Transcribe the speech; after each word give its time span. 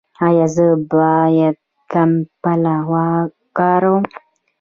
ایا 0.25 0.45
زه 0.55 0.67
باید 0.91 1.57
کمپله 1.91 2.75
وکاروم؟ 2.91 4.03